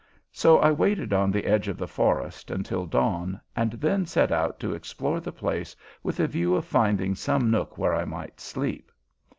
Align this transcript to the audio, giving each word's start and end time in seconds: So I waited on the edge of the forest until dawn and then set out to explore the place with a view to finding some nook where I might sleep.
So 0.31 0.57
I 0.57 0.71
waited 0.71 1.13
on 1.13 1.29
the 1.29 1.45
edge 1.45 1.67
of 1.67 1.77
the 1.77 1.85
forest 1.87 2.49
until 2.49 2.87
dawn 2.87 3.39
and 3.55 3.73
then 3.73 4.07
set 4.07 4.31
out 4.31 4.59
to 4.61 4.73
explore 4.73 5.19
the 5.19 5.31
place 5.31 5.75
with 6.01 6.19
a 6.19 6.25
view 6.25 6.55
to 6.55 6.63
finding 6.63 7.13
some 7.13 7.51
nook 7.51 7.77
where 7.77 7.93
I 7.93 8.05
might 8.05 8.39
sleep. 8.41 8.91